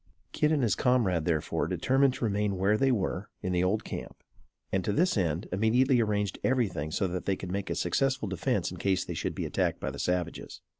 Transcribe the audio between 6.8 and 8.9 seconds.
so that they could make a successful defence in